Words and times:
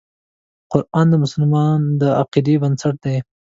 قرآن 0.71 1.05
د 1.11 1.15
مسلمان 1.23 1.79
د 2.01 2.03
عقیدې 2.21 2.55
بنسټ 2.61 2.95
دی. 3.05 3.17